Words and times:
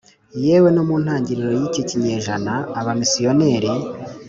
yewe 0.45 0.69
no 0.75 0.83
mu 0.87 0.95
ntangiriro 1.03 1.51
y'iki 1.59 1.81
kinyejana 1.89 2.53
abamisiyoneri 2.79 3.73